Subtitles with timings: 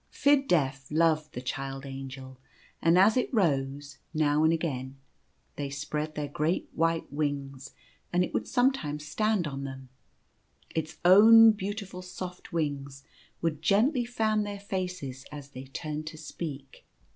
[0.09, 2.39] Fid Def loved the Child Angel,
[2.81, 4.97] and as it rose now and again,
[5.57, 7.75] they spread their great white wings,
[8.11, 9.89] and it would sometimes stand on them.
[10.73, 13.03] Its own beautiful soft wings
[13.43, 16.83] would gently fan their faces as they turned to speak.